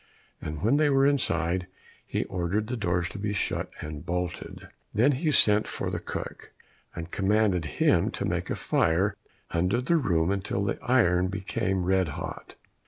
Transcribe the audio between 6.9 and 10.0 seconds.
and commanded him to make a fire under the